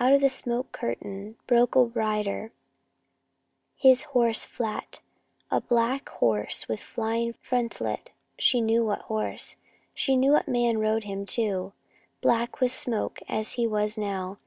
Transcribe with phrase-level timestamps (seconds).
[0.00, 2.50] Out of the smoke curtain broke a rider,
[3.76, 4.98] his horse flat;
[5.48, 9.54] a black horse with flying frontlet she knew what horse.
[9.94, 11.72] She knew what man rode him, too,
[12.20, 14.38] black with smoke as he was now.